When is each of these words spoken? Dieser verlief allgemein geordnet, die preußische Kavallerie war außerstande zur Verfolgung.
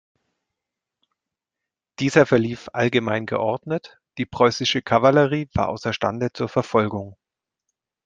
Dieser 1.99 2.25
verlief 2.25 2.69
allgemein 2.73 3.27
geordnet, 3.27 3.99
die 4.17 4.25
preußische 4.25 4.81
Kavallerie 4.81 5.47
war 5.53 5.69
außerstande 5.69 6.33
zur 6.33 6.49
Verfolgung. 6.49 7.15